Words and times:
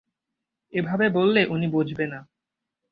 এভাবে 0.73 1.05
বললে 1.09 1.41
উনি 1.45 1.67
বুঝবে 1.67 2.05
না। 2.07 2.19